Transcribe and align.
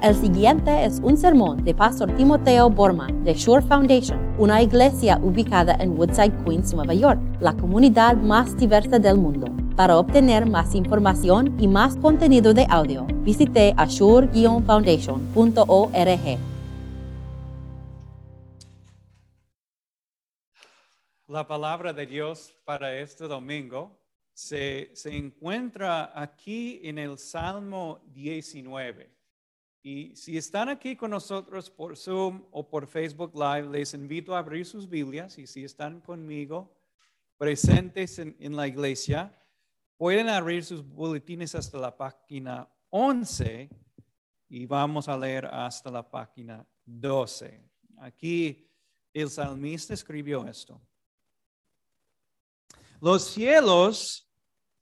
El 0.00 0.14
siguiente 0.14 0.84
es 0.84 1.00
un 1.02 1.16
sermón 1.16 1.64
de 1.64 1.74
Pastor 1.74 2.14
Timoteo 2.14 2.70
Borman 2.70 3.24
de 3.24 3.34
Shore 3.34 3.66
Foundation, 3.66 4.32
una 4.38 4.62
iglesia 4.62 5.18
ubicada 5.20 5.74
en 5.80 5.98
Woodside, 5.98 6.44
Queens, 6.44 6.72
Nueva 6.72 6.94
York, 6.94 7.20
la 7.40 7.56
comunidad 7.56 8.16
más 8.16 8.56
diversa 8.56 9.00
del 9.00 9.18
mundo. 9.18 9.48
Para 9.74 9.98
obtener 9.98 10.46
más 10.46 10.76
información 10.76 11.60
y 11.60 11.66
más 11.66 11.96
contenido 11.96 12.54
de 12.54 12.64
audio, 12.70 13.08
visite 13.24 13.74
ashore-foundation.org. 13.76 16.38
La 21.26 21.48
palabra 21.48 21.92
de 21.92 22.06
Dios 22.06 22.54
para 22.64 22.96
este 23.00 23.26
domingo 23.26 23.98
se, 24.32 24.92
se 24.94 25.16
encuentra 25.16 26.12
aquí 26.14 26.80
en 26.84 26.98
el 26.98 27.18
Salmo 27.18 27.98
19. 28.12 29.17
Y 29.90 30.14
si 30.14 30.36
están 30.36 30.68
aquí 30.68 30.96
con 30.96 31.12
nosotros 31.12 31.70
por 31.70 31.96
Zoom 31.96 32.44
o 32.50 32.68
por 32.68 32.86
Facebook 32.86 33.32
Live, 33.34 33.70
les 33.70 33.94
invito 33.94 34.36
a 34.36 34.40
abrir 34.40 34.66
sus 34.66 34.86
Biblias 34.86 35.38
y 35.38 35.46
si 35.46 35.64
están 35.64 36.02
conmigo 36.02 36.76
presentes 37.38 38.18
en, 38.18 38.36
en 38.38 38.54
la 38.54 38.68
iglesia, 38.68 39.34
pueden 39.96 40.28
abrir 40.28 40.62
sus 40.62 40.86
boletines 40.86 41.54
hasta 41.54 41.78
la 41.78 41.96
página 41.96 42.68
11 42.90 43.70
y 44.50 44.66
vamos 44.66 45.08
a 45.08 45.16
leer 45.16 45.46
hasta 45.46 45.90
la 45.90 46.06
página 46.06 46.66
12. 46.84 47.58
Aquí 47.96 48.70
el 49.14 49.30
salmista 49.30 49.94
escribió 49.94 50.46
esto. 50.46 50.78
Los 53.00 53.24
cielos 53.24 54.30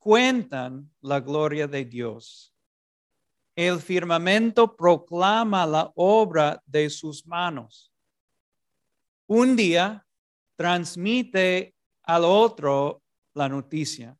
cuentan 0.00 0.91
la 1.00 1.20
gloria 1.20 1.69
de 1.69 1.84
Dios 1.84 2.55
el 3.56 3.80
firmamento 3.80 4.77
proclama 4.77 5.64
la 5.64 5.91
obra 5.95 6.62
de 6.66 6.91
sus 6.91 7.27
manos. 7.27 7.91
Un 9.27 9.56
día 9.56 10.06
transmite 10.56 11.75
al 12.03 12.25
otro 12.27 13.03
la 13.33 13.48
noticia. 13.48 14.17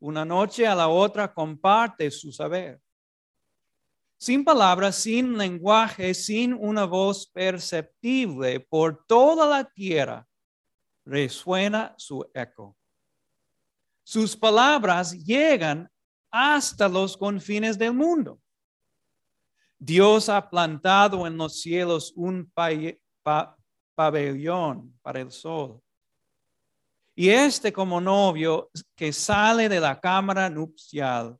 Una 0.00 0.24
noche 0.24 0.66
a 0.66 0.74
la 0.74 0.88
otra 0.88 1.32
comparte 1.32 2.10
su 2.10 2.32
saber. 2.32 2.80
Sin 4.18 4.44
palabras, 4.44 4.96
sin 4.96 5.38
lenguaje, 5.38 6.12
sin 6.12 6.54
una 6.54 6.84
voz 6.86 7.26
perceptible 7.28 8.58
por 8.58 9.04
toda 9.06 9.46
la 9.46 9.64
tierra, 9.64 10.26
resuena 11.04 11.94
su 11.96 12.28
eco. 12.34 12.76
Sus 14.02 14.36
palabras 14.36 15.12
llegan 15.12 15.90
hasta 16.36 16.88
los 16.88 17.16
confines 17.16 17.78
del 17.78 17.92
mundo. 17.92 18.40
Dios 19.78 20.28
ha 20.28 20.50
plantado 20.50 21.28
en 21.28 21.36
los 21.36 21.60
cielos 21.60 22.12
un 22.16 22.52
pabellón 23.94 24.98
para 25.00 25.20
el 25.20 25.30
sol. 25.30 25.80
Y 27.14 27.28
este 27.28 27.72
como 27.72 28.00
novio 28.00 28.68
que 28.96 29.12
sale 29.12 29.68
de 29.68 29.78
la 29.78 30.00
cámara 30.00 30.50
nupcial 30.50 31.38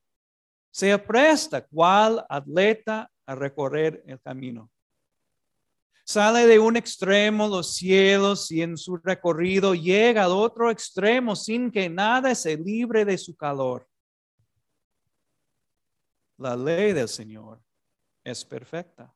se 0.71 0.93
apresta 0.93 1.67
cual 1.67 2.25
atleta 2.29 3.11
a 3.27 3.35
recorrer 3.35 4.01
el 4.07 4.21
camino. 4.21 4.71
Sale 6.05 6.47
de 6.47 6.61
un 6.61 6.77
extremo 6.77 7.49
los 7.49 7.75
cielos 7.75 8.53
y 8.53 8.63
en 8.63 8.77
su 8.77 8.99
recorrido 8.99 9.75
llega 9.75 10.23
al 10.23 10.31
otro 10.31 10.71
extremo 10.71 11.35
sin 11.35 11.73
que 11.73 11.91
nada 11.91 12.33
se 12.37 12.57
libre 12.57 13.05
de 13.05 13.19
su 13.19 13.35
calor. 13.35 13.89
La 16.39 16.57
ley 16.57 16.93
del 16.93 17.09
Señor 17.09 17.63
es 18.25 18.45
perfecta. 18.45 19.15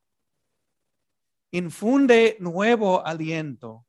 Infunde 1.50 2.36
nuevo 2.40 3.04
aliento. 3.04 3.86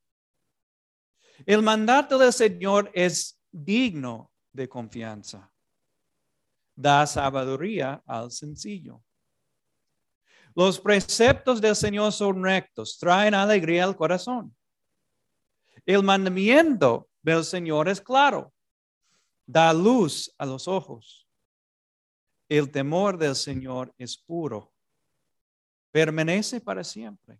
El 1.45 1.61
mandato 1.61 2.17
del 2.17 2.33
Señor 2.33 2.89
es 2.93 3.39
digno 3.51 4.31
de 4.51 4.67
confianza. 4.67 5.51
Da 6.75 7.05
sabiduría 7.05 8.01
al 8.05 8.31
sencillo. 8.31 9.03
Los 10.55 10.79
preceptos 10.79 11.61
del 11.61 11.75
Señor 11.75 12.11
son 12.11 12.43
rectos, 12.43 12.97
traen 12.97 13.33
alegría 13.33 13.83
al 13.83 13.95
corazón. 13.95 14.55
El 15.85 16.03
mandamiento 16.03 17.09
del 17.21 17.43
Señor 17.43 17.89
es 17.89 18.01
claro, 18.01 18.53
da 19.45 19.73
luz 19.73 20.33
a 20.37 20.45
los 20.45 20.67
ojos. 20.67 21.18
El 22.49 22.71
temor 22.71 23.17
del 23.17 23.35
Señor 23.35 23.93
es 23.97 24.17
puro, 24.17 24.73
permanece 25.91 26.59
para 26.59 26.83
siempre. 26.83 27.39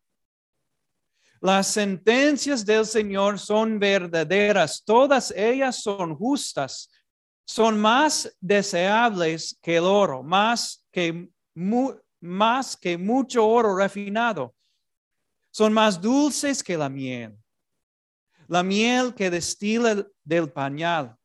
Las 1.42 1.68
sentencias 1.68 2.64
del 2.64 2.86
Señor 2.86 3.40
son 3.40 3.80
verdaderas, 3.80 4.84
todas 4.86 5.32
ellas 5.32 5.82
son 5.82 6.16
justas, 6.16 6.92
son 7.46 7.80
más 7.80 8.36
deseables 8.40 9.58
que 9.62 9.78
el 9.78 9.86
oro, 9.86 10.22
más 10.22 10.86
que, 10.92 11.28
más 12.20 12.78
que 12.78 12.96
mucho 12.96 13.48
oro 13.48 13.76
refinado, 13.76 14.54
son 15.50 15.74
más 15.74 16.00
dulces 16.00 16.62
que 16.62 16.78
la 16.78 16.90
miel, 16.90 17.36
la 18.48 18.62
miel 18.62 19.16
que 19.16 19.32
destila 19.32 20.06
del 20.24 20.52
pañal, 20.52 21.18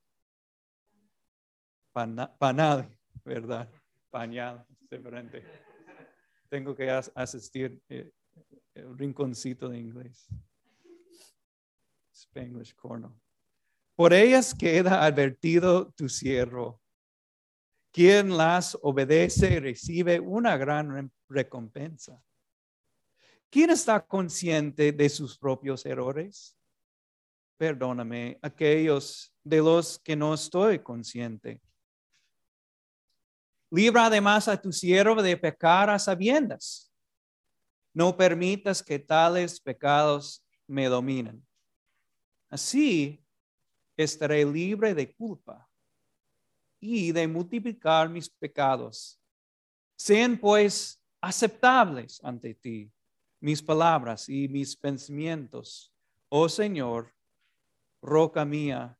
panal, 1.92 2.93
¿verdad? 3.24 3.70
Pañal, 4.10 4.64
diferente. 4.90 5.44
Tengo 6.48 6.74
que 6.74 6.90
asistir 6.90 7.82
eh, 7.88 8.12
el 8.74 8.96
rinconcito 8.96 9.68
de 9.68 9.78
inglés. 9.78 10.28
Spanglish 12.12 12.74
corner. 12.74 13.10
Por 13.96 14.12
ellas 14.12 14.54
queda 14.54 15.04
advertido 15.04 15.92
tu 15.92 16.08
siervo. 16.08 16.80
Quien 17.92 18.36
las 18.36 18.76
obedece 18.82 19.60
recibe 19.60 20.18
una 20.18 20.56
gran 20.56 21.12
recompensa. 21.28 22.20
¿Quién 23.50 23.70
está 23.70 24.04
consciente 24.04 24.90
de 24.90 25.08
sus 25.08 25.38
propios 25.38 25.86
errores? 25.86 26.56
Perdóname, 27.56 28.36
aquellos 28.42 29.32
de 29.44 29.58
los 29.58 30.00
que 30.00 30.16
no 30.16 30.34
estoy 30.34 30.80
consciente. 30.80 31.62
Libra 33.74 34.06
además 34.06 34.46
a 34.46 34.56
tu 34.56 34.70
siervo 34.70 35.20
de 35.20 35.36
pecar 35.36 35.90
a 35.90 35.98
sabiendas. 35.98 36.92
No 37.92 38.16
permitas 38.16 38.80
que 38.80 39.00
tales 39.00 39.60
pecados 39.60 40.46
me 40.68 40.86
dominen. 40.86 41.44
Así 42.48 43.20
estaré 43.96 44.44
libre 44.44 44.94
de 44.94 45.12
culpa 45.12 45.68
y 46.78 47.10
de 47.10 47.26
multiplicar 47.26 48.08
mis 48.08 48.30
pecados. 48.30 49.20
Sean 49.96 50.38
pues 50.38 51.02
aceptables 51.20 52.20
ante 52.22 52.54
ti 52.54 52.92
mis 53.40 53.60
palabras 53.60 54.28
y 54.28 54.46
mis 54.46 54.76
pensamientos, 54.76 55.92
oh 56.28 56.48
Señor, 56.48 57.12
roca 58.00 58.44
mía 58.44 58.96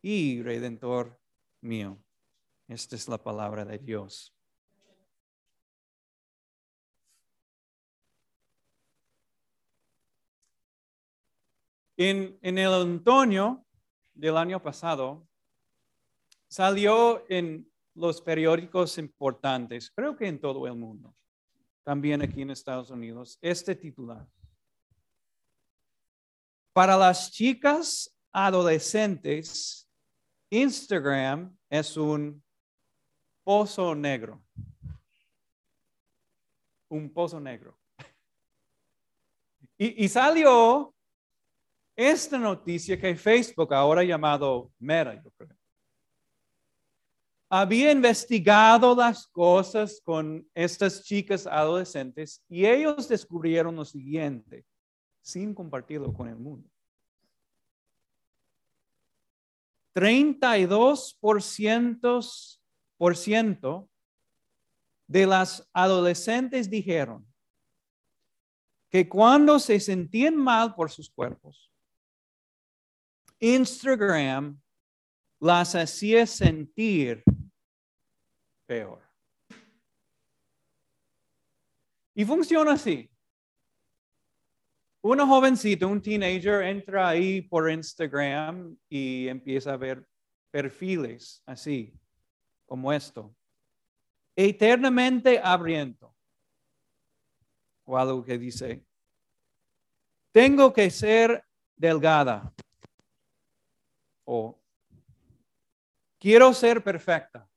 y 0.00 0.40
redentor 0.40 1.20
mío. 1.60 2.03
Esta 2.74 2.96
es 2.96 3.06
la 3.06 3.18
palabra 3.18 3.64
de 3.64 3.78
Dios. 3.78 4.34
En, 11.96 12.36
el 12.42 12.66
otoño 12.66 13.64
del 14.12 14.36
año 14.36 14.60
pasado, 14.60 15.24
salió 16.48 17.24
en 17.28 17.70
los 17.94 18.20
periódicos 18.20 18.98
importantes, 18.98 19.92
creo 19.94 20.16
que 20.16 20.26
en 20.26 20.40
todo 20.40 20.66
el 20.66 20.74
mundo, 20.74 21.14
también 21.84 22.22
aquí 22.22 22.42
en 22.42 22.50
Estados 22.50 22.90
Unidos, 22.90 23.38
este 23.40 23.76
titular. 23.76 24.26
Para 26.72 26.96
las 26.96 27.30
chicas 27.30 28.12
adolescentes, 28.32 29.88
Instagram 30.50 31.56
es 31.70 31.96
un 31.96 32.43
pozo 33.44 33.94
negro. 33.94 34.42
Un 36.88 37.10
pozo 37.10 37.38
negro. 37.38 37.78
Y, 39.76 40.08
salió 40.08 40.94
esta 41.96 42.38
noticia 42.38 42.98
que 42.98 43.16
Facebook, 43.16 43.74
ahora 43.74 44.04
llamado 44.04 44.72
Meta, 44.78 45.20
yo 45.22 45.30
creo, 45.32 45.56
había 47.48 47.92
investigado 47.92 48.96
las 48.96 49.26
cosas 49.26 50.00
con 50.02 50.48
estas 50.54 51.04
chicas 51.04 51.46
adolescentes 51.46 52.42
y 52.48 52.64
ellos 52.66 53.08
descubrieron 53.08 53.76
lo 53.76 53.84
siguiente, 53.84 54.64
sin 55.20 55.54
compartirlo 55.54 56.12
con 56.12 56.28
el 56.28 56.36
mundo. 56.36 56.68
32% 59.94 62.60
de 65.06 65.26
las 65.26 65.68
adolescentes 65.72 66.70
dijeron 66.70 67.26
que 68.88 69.08
cuando 69.08 69.58
se 69.58 69.80
sentían 69.80 70.36
mal 70.36 70.74
por 70.74 70.90
sus 70.90 71.10
cuerpos, 71.10 71.70
Instagram 73.40 74.60
las 75.40 75.74
hacía 75.74 76.26
sentir 76.26 77.22
peor. 78.66 79.02
Y 82.14 82.24
funciona 82.24 82.72
así. 82.72 83.10
Una 85.02 85.26
jovencita, 85.26 85.86
un 85.86 86.00
teenager, 86.00 86.62
entra 86.62 87.08
ahí 87.08 87.42
por 87.42 87.70
Instagram 87.70 88.74
y 88.88 89.28
empieza 89.28 89.74
a 89.74 89.76
ver 89.76 90.08
perfiles 90.50 91.42
así, 91.44 91.92
como 92.66 92.92
esto. 92.92 93.34
Eternamente 94.36 95.40
abriendo. 95.42 96.14
O 97.84 97.96
algo 97.96 98.24
que 98.24 98.38
dice, 98.38 98.84
tengo 100.32 100.72
que 100.72 100.90
ser 100.90 101.44
delgada. 101.76 102.52
O 104.24 104.58
quiero 106.18 106.52
ser 106.54 106.82
perfecta. 106.82 107.48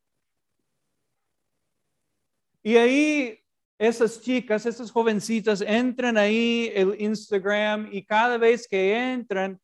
Y 2.62 2.76
ahí 2.76 3.44
esas 3.78 4.22
chicas, 4.22 4.66
esas 4.66 4.92
jovencitas 4.92 5.62
entran 5.62 6.18
ahí 6.18 6.72
el 6.76 7.00
Instagram 7.00 7.88
y 7.92 8.04
cada 8.04 8.38
vez 8.38 8.68
que 8.68 9.12
entran 9.14 9.60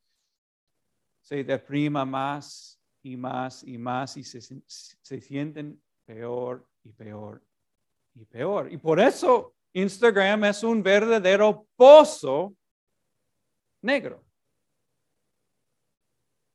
se 1.21 1.43
deprima 1.43 2.05
más 2.05 2.72
y 3.03 3.17
más 3.17 3.63
y 3.63 3.77
más 3.77 4.17
y 4.17 4.23
se, 4.23 4.41
se 4.41 5.21
sienten 5.21 5.81
peor 6.05 6.65
y 6.83 6.91
peor 6.91 7.43
y 8.15 8.25
peor. 8.25 8.71
Y 8.71 8.77
por 8.77 8.99
eso 8.99 9.53
Instagram 9.73 10.45
es 10.45 10.63
un 10.63 10.81
verdadero 10.81 11.67
pozo 11.75 12.55
negro. 13.81 14.23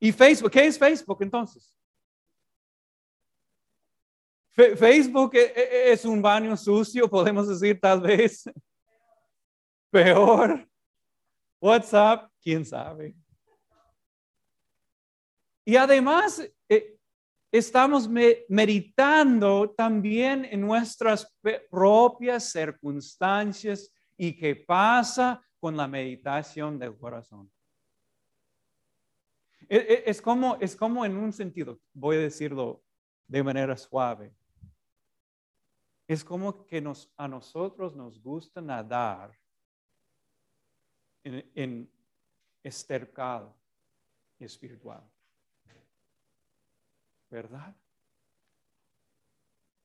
¿Y 0.01 0.13
Facebook? 0.13 0.51
¿Qué 0.51 0.67
es 0.67 0.79
Facebook 0.79 1.19
entonces? 1.21 1.75
Facebook 4.77 5.37
e, 5.37 5.53
e, 5.57 5.93
es 5.93 6.05
un 6.05 6.21
baño 6.21 6.57
sucio, 6.57 7.09
podemos 7.09 7.49
decir 7.49 7.79
tal 7.81 8.01
vez. 8.01 8.45
Peor. 9.91 10.69
WhatsApp, 11.61 12.31
quién 12.43 12.65
sabe. 12.65 13.15
Y 15.69 15.77
además, 15.77 16.43
eh, 16.67 16.99
estamos 17.53 18.09
meditando 18.09 19.69
también 19.77 20.47
en 20.47 20.63
nuestras 20.63 21.31
propias 21.71 22.51
circunstancias 22.51 23.93
y 24.17 24.35
qué 24.35 24.57
pasa 24.57 25.45
con 25.61 25.77
la 25.77 25.87
meditación 25.87 26.79
del 26.79 26.97
corazón. 26.97 27.53
E, 29.69 30.05
es 30.07 30.23
como, 30.23 30.57
es 30.59 30.75
como 30.75 31.05
en 31.05 31.19
un 31.19 31.35
sentido, 31.35 31.79
voy 31.93 32.17
a 32.17 32.21
decirlo 32.21 32.83
de 33.27 33.43
manera 33.43 33.77
suave. 33.77 34.35
Es 36.07 36.25
como 36.25 36.65
que 36.65 36.81
nos, 36.81 37.13
a 37.15 37.29
nosotros 37.29 37.95
nos 37.95 38.23
gusta 38.23 38.63
nadar 38.63 39.39
en, 41.23 41.47
en 41.55 41.93
estercal 42.63 43.55
espiritual. 44.39 45.07
¿Verdad? 47.31 47.75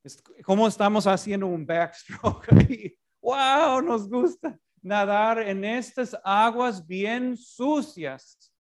Es 0.02 0.22
como 0.44 0.68
estamos 0.68 1.06
haciendo 1.06 1.46
un 1.46 1.64
backstroke 1.64 2.52
ahí. 2.52 2.98
¡Wow! 3.20 3.80
Nos 3.82 4.08
gusta 4.08 4.58
nadar 4.82 5.38
en 5.38 5.64
estas 5.64 6.16
aguas 6.22 6.86
bien 6.86 7.36
sucias. 7.36 8.52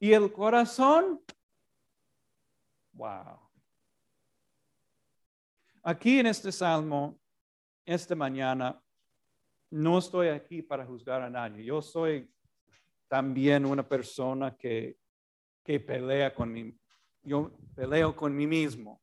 Y 0.00 0.12
el 0.12 0.32
corazón, 0.32 1.20
wow. 2.92 3.38
Aquí 5.82 6.20
en 6.20 6.26
este 6.26 6.52
salmo, 6.52 7.20
esta 7.84 8.14
mañana, 8.14 8.80
no 9.70 9.98
estoy 9.98 10.28
aquí 10.28 10.62
para 10.62 10.86
juzgar 10.86 11.20
a 11.22 11.28
nadie. 11.28 11.64
Yo 11.64 11.82
soy 11.82 12.30
también 13.08 13.66
una 13.66 13.86
persona 13.86 14.56
que, 14.56 14.98
que 15.62 15.80
pelea 15.80 16.34
con 16.34 16.52
mí. 16.52 16.78
Yo 17.22 17.50
peleo 17.74 18.14
con 18.14 18.34
mí 18.34 18.46
mismo 18.46 19.00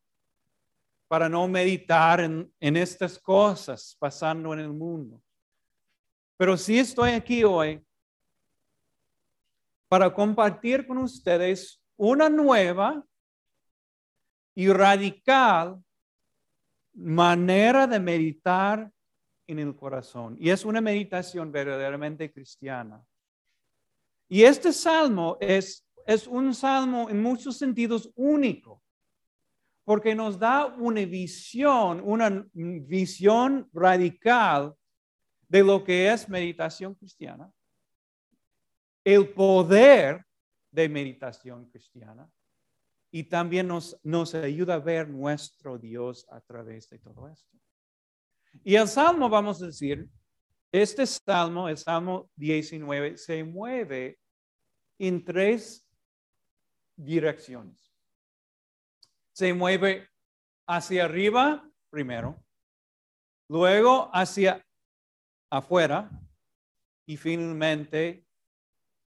para 1.08 1.30
no 1.30 1.48
meditar 1.48 2.20
en, 2.20 2.52
estas 2.60 3.20
cosas 3.20 3.96
pasando 4.00 4.54
en 4.54 4.60
el 4.60 4.74
mundo. 4.74 5.22
Pero 6.38 6.58
sí 6.58 6.80
estoy 6.80 7.12
aquí 7.12 7.44
hoy 7.44 7.82
para 9.88 10.14
compartir 10.14 10.86
con 10.88 10.98
ustedes 10.98 11.82
una 11.96 12.28
nueva 12.30 13.06
y 14.56 14.68
radical 14.68 15.82
manera 16.94 17.88
de 17.88 18.00
meditar 18.00 18.92
en 19.48 19.60
el 19.60 19.76
corazón. 19.76 20.36
Y 20.40 20.50
es 20.50 20.66
una 20.66 20.82
meditación 20.82 21.52
verdaderamente 21.52 22.32
cristiana. 22.32 23.06
Y 24.28 24.44
este 24.44 24.74
salmo 24.74 25.38
es, 25.40 25.85
es 26.06 26.28
un 26.28 26.54
salmo 26.54 27.10
en 27.10 27.22
muchos 27.22 27.58
sentidos 27.58 28.12
único, 28.16 28.82
porque 29.84 30.16
nos 30.16 30.38
da 30.38 30.66
una 30.66 31.04
visión, 31.06 32.02
una 32.04 32.48
visión 32.54 33.70
radical 33.74 34.76
de 35.48 35.64
lo 35.64 35.84
que 35.84 36.12
es 36.12 36.30
meditación 36.30 36.96
cristiana, 36.96 37.52
el 39.04 39.30
poder 39.30 40.26
de 40.72 40.90
meditación 40.90 41.70
cristiana 41.70 42.30
y 43.12 43.24
también 43.24 43.68
nos, 43.68 43.98
nos 44.04 44.36
ayuda 44.36 44.76
a 44.76 44.80
ver 44.80 45.08
nuestro 45.08 45.78
Dios 45.78 46.28
a 46.30 46.42
través 46.42 46.90
de 46.90 47.00
todo 47.00 47.30
esto. 47.30 47.50
Y 48.64 48.76
el 48.76 48.88
Salmo, 48.88 49.30
vamos 49.30 49.62
a 49.62 49.68
decir, 49.68 50.08
este 50.72 51.06
Salmo, 51.06 51.70
el 51.70 51.78
Salmo 51.78 52.30
19, 52.36 53.18
se 53.18 53.44
mueve 53.44 54.20
en 54.98 55.24
tres 55.24 55.85
direcciones. 56.96 57.94
Se 59.34 59.54
mueve 59.54 60.10
hacia 60.68 61.06
arriba 61.06 61.70
primero, 61.90 62.44
luego 63.50 64.10
hacia 64.14 64.66
afuera 65.50 66.10
y 67.06 67.18
finalmente 67.18 68.26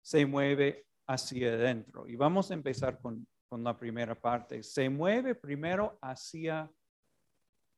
se 0.01 0.25
mueve 0.25 0.85
hacia 1.07 1.53
adentro. 1.53 2.07
Y 2.07 2.15
vamos 2.15 2.51
a 2.51 2.53
empezar 2.53 2.99
con 2.99 3.25
con 3.49 3.63
la 3.63 3.75
primera 3.75 4.13
parte. 4.13 4.61
Se 4.61 4.87
mueve 4.89 5.33
primero 5.33 5.97
hacia 6.01 6.71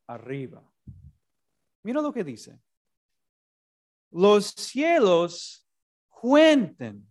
arriba. 0.06 0.62
Mira 1.82 2.02
lo 2.02 2.12
que 2.12 2.26
dice. 2.26 2.60
Los 4.12 4.48
cielos 4.48 5.66
cuenten 6.10 7.10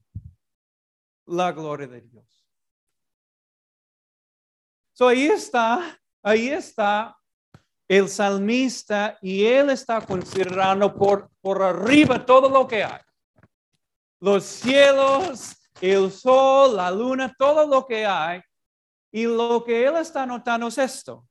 la 1.25 1.51
gloria 1.53 1.89
de 1.89 2.03
Dios. 2.03 2.40
So 5.01 5.09
ahí 5.09 5.29
está, 5.29 5.99
ahí 6.23 6.51
está 6.51 7.17
el 7.89 8.07
salmista 8.07 9.17
y 9.23 9.47
él 9.47 9.71
está 9.71 9.99
considerando 10.05 10.95
por, 10.95 11.31
por 11.41 11.63
arriba 11.63 12.27
todo 12.27 12.51
lo 12.51 12.69
que 12.69 12.85
hay. 12.85 13.01
Los 14.21 14.45
cielos, 14.45 15.57
el 15.81 16.13
sol, 16.13 16.77
la 16.77 16.91
luna, 16.91 17.35
todo 17.39 17.67
lo 17.67 17.87
que 17.87 18.05
hay 18.05 18.43
y 19.11 19.25
lo 19.25 19.65
que 19.65 19.87
él 19.87 19.97
está 19.97 20.27
notando 20.27 20.67
es 20.67 20.77
esto, 20.77 21.27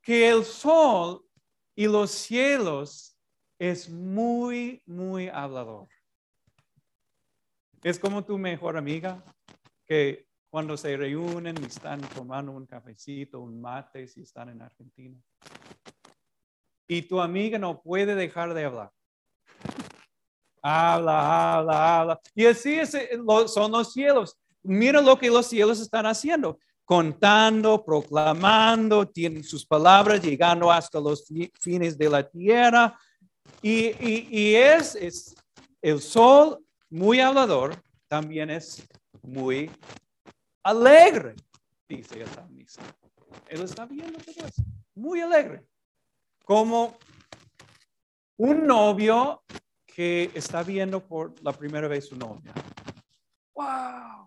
que 0.00 0.28
el 0.28 0.44
sol 0.44 1.26
y 1.74 1.88
los 1.88 2.12
cielos 2.12 3.18
es 3.58 3.90
muy, 3.90 4.80
muy 4.86 5.26
hablador. 5.26 5.88
Es 7.82 7.98
como 7.98 8.24
tu 8.24 8.38
mejor 8.38 8.76
amiga 8.76 9.20
que 9.88 10.25
cuando 10.50 10.76
se 10.76 10.96
reúnen 10.96 11.56
y 11.62 11.66
están 11.66 12.00
tomando 12.00 12.52
un 12.52 12.66
cafecito, 12.66 13.40
un 13.40 13.60
mate, 13.60 14.06
si 14.08 14.22
están 14.22 14.48
en 14.48 14.62
Argentina. 14.62 15.16
Y 16.88 17.02
tu 17.02 17.20
amiga 17.20 17.58
no 17.58 17.82
puede 17.82 18.14
dejar 18.14 18.54
de 18.54 18.64
hablar. 18.64 18.90
Habla, 20.62 21.56
habla, 21.56 22.00
habla. 22.00 22.20
Y 22.34 22.46
así 22.46 22.78
son 23.46 23.72
los 23.72 23.92
cielos 23.92 24.38
mira 24.66 25.00
lo 25.00 25.18
que 25.18 25.30
los 25.30 25.46
cielos 25.46 25.80
están 25.80 26.06
haciendo, 26.06 26.58
contando, 26.84 27.84
proclamando, 27.84 29.06
tienen 29.06 29.44
sus 29.44 29.64
palabras 29.64 30.22
llegando 30.22 30.70
hasta 30.70 31.00
los 31.00 31.24
fines 31.60 31.96
de 31.96 32.08
la 32.08 32.28
tierra. 32.28 32.98
Y, 33.62 34.54
es, 34.54 34.94
es, 34.96 35.34
el 35.80 36.00
sol 36.00 36.58
muy 36.90 37.20
hablador, 37.20 37.76
también 38.08 38.50
es 38.50 38.86
muy 39.22 39.70
alegre, 40.66 41.36
dice 41.88 42.20
el 42.22 42.28
salmista. 42.28 42.82
Él 43.48 43.62
está 43.62 43.86
viendo 43.86 44.18
todo 44.18 44.46
eso. 44.46 44.62
muy 44.96 45.20
alegre, 45.20 45.64
como 46.44 46.96
un 48.36 48.66
novio 48.66 49.42
que 49.86 50.30
está 50.34 50.64
viendo 50.64 51.00
por 51.06 51.40
la 51.42 51.52
primera 51.52 51.86
vez 51.86 52.08
su 52.08 52.16
novia. 52.16 52.52
¡Wow! 53.54 54.26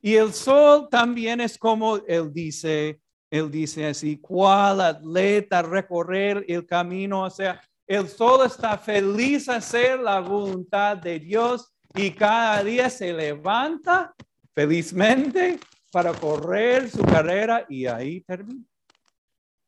Y 0.00 0.14
el 0.14 0.32
sol 0.32 0.88
también 0.88 1.40
es 1.40 1.58
como 1.58 1.96
él 1.96 2.32
dice, 2.32 3.00
él 3.28 3.50
dice 3.50 3.86
así, 3.86 4.18
¿cuál 4.18 4.80
atleta 4.80 5.62
recorrer 5.62 6.44
el 6.46 6.64
camino? 6.66 7.24
O 7.24 7.30
sea, 7.30 7.60
el 7.86 8.08
sol 8.08 8.46
está 8.46 8.78
feliz 8.78 9.48
a 9.48 9.56
hacer 9.56 9.98
la 9.98 10.20
voluntad 10.20 10.96
de 10.96 11.18
Dios 11.18 11.72
y 11.94 12.12
cada 12.12 12.62
día 12.62 12.88
se 12.88 13.12
levanta 13.12 14.14
felizmente 14.54 15.58
para 15.90 16.12
correr 16.12 16.90
su 16.90 17.02
carrera 17.02 17.66
y 17.68 17.86
ahí 17.86 18.20
termina. 18.22 18.64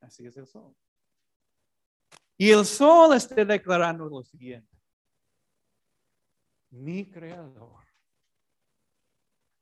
Así 0.01 0.27
es 0.27 0.37
el 0.37 0.47
sol. 0.47 0.75
Y 2.37 2.51
el 2.51 2.65
sol 2.65 3.15
está 3.15 3.45
declarando 3.45 4.07
lo 4.07 4.23
siguiente. 4.23 4.69
Mi 6.71 7.11
creador. 7.11 7.85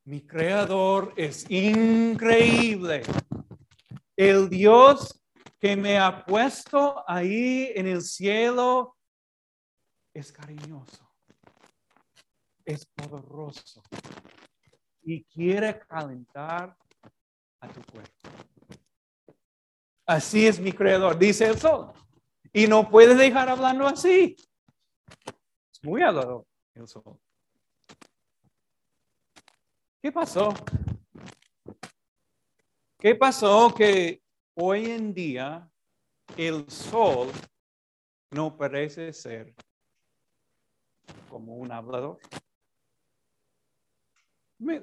Mi 0.04 0.26
creador 0.26 1.12
es 1.16 1.48
increíble. 1.50 3.02
El 4.16 4.48
Dios 4.48 5.22
que 5.60 5.76
me 5.76 5.98
ha 5.98 6.24
puesto 6.24 7.04
ahí 7.08 7.70
en 7.74 7.86
el 7.86 8.02
cielo 8.02 8.96
es 10.12 10.32
cariñoso, 10.32 11.08
es 12.64 12.84
poderoso 12.84 13.82
y 15.02 15.24
quiere 15.24 15.78
calentar 15.80 16.76
a 17.60 17.68
tu 17.68 17.82
cuerpo. 17.92 18.10
Así 20.06 20.46
es 20.46 20.58
mi 20.60 20.72
creador, 20.72 21.18
dice 21.18 21.46
el 21.46 21.58
sol. 21.58 21.92
Y 22.52 22.66
no 22.66 22.90
puede 22.90 23.14
dejar 23.14 23.48
hablando 23.48 23.86
así. 23.86 24.36
Es 25.72 25.82
muy 25.82 26.02
hablador 26.02 26.44
el 26.74 26.86
sol. 26.86 27.18
¿Qué 30.02 30.10
pasó? 30.10 30.52
¿Qué 32.98 33.14
pasó 33.14 33.74
que 33.74 34.22
hoy 34.54 34.90
en 34.90 35.14
día 35.14 35.68
el 36.36 36.68
sol 36.68 37.28
no 38.30 38.56
parece 38.56 39.12
ser 39.12 39.54
como 41.28 41.56
un 41.56 41.72
hablador? 41.72 42.18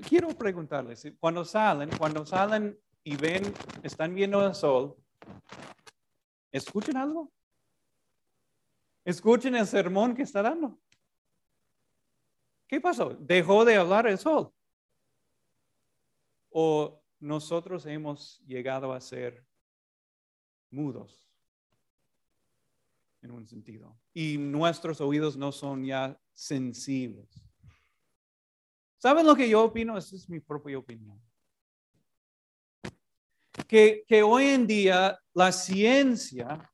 Quiero 0.07 0.29
preguntarles, 0.29 1.11
cuando 1.19 1.45
salen, 1.45 1.89
cuando 1.97 2.25
salen 2.25 2.79
y 3.03 3.15
ven, 3.15 3.53
están 3.83 4.13
viendo 4.13 4.45
el 4.45 4.53
sol, 4.53 4.95
¿escuchan 6.51 6.97
algo? 6.97 7.31
Escuchen 9.05 9.55
el 9.55 9.65
sermón 9.65 10.15
que 10.15 10.23
está 10.23 10.41
dando. 10.41 10.79
¿Qué 12.67 12.79
pasó? 12.79 13.15
¿Dejó 13.19 13.65
de 13.65 13.77
hablar 13.77 14.05
el 14.07 14.19
sol? 14.19 14.53
¿O 16.51 17.01
nosotros 17.19 17.85
hemos 17.85 18.39
llegado 18.45 18.93
a 18.93 19.01
ser 19.01 19.43
mudos 20.69 21.27
en 23.21 23.31
un 23.31 23.47
sentido? 23.47 23.97
Y 24.13 24.37
nuestros 24.37 25.01
oídos 25.01 25.35
no 25.35 25.51
son 25.51 25.83
ya 25.83 26.19
sensibles. 26.33 27.48
¿Saben 28.99 29.25
lo 29.25 29.33
que 29.33 29.49
yo 29.49 29.63
opino? 29.63 29.97
Esa 29.97 30.17
es 30.17 30.29
mi 30.29 30.41
propia 30.41 30.77
opinión. 30.77 31.19
Que, 33.65 34.03
que 34.05 34.21
hoy 34.21 34.47
en 34.47 34.67
día 34.67 35.17
la 35.33 35.51
ciencia 35.53 36.69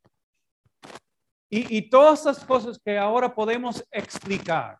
y, 1.50 1.78
y 1.78 1.90
todas 1.90 2.20
estas 2.20 2.44
cosas 2.44 2.80
que 2.80 2.98
ahora 2.98 3.34
podemos 3.34 3.86
explicar 3.92 4.80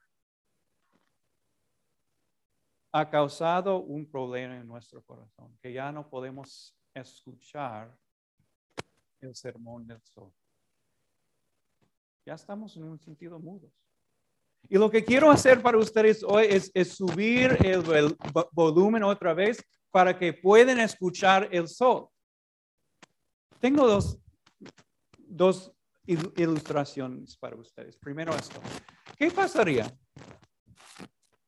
ha 2.92 3.10
causado 3.10 3.78
un 3.78 4.10
problema 4.10 4.58
en 4.58 4.68
nuestro 4.68 5.04
corazón, 5.04 5.56
que 5.62 5.72
ya 5.72 5.92
no 5.92 6.10
podemos 6.10 6.76
escuchar 6.94 7.96
el 9.20 9.36
sermón 9.36 9.86
del 9.86 10.02
sol. 10.02 10.34
Ya 12.26 12.34
estamos 12.34 12.76
en 12.78 12.86
un 12.86 13.00
sentido 13.00 13.38
mudos. 13.38 13.85
Y 14.70 14.78
lo 14.78 14.90
que 14.90 15.04
quiero 15.04 15.30
hacer 15.30 15.62
para 15.62 15.78
ustedes 15.78 16.24
hoy 16.24 16.48
es, 16.50 16.72
subir 16.90 17.58
el, 17.64 17.84
volumen 18.52 19.04
otra 19.04 19.34
vez 19.34 19.64
para 19.92 20.18
que 20.18 20.34
puedan 20.34 20.80
escuchar 20.80 21.48
el 21.52 21.68
sol. 21.68 22.08
Tengo 23.60 23.88
dos, 23.88 24.20
dos 25.18 25.72
ilustraciones 26.06 27.38
para 27.38 27.56
ustedes. 27.56 27.98
Primero 27.98 28.36
esto. 28.36 28.60
¿Qué 29.18 29.32
pasaría? 29.32 29.92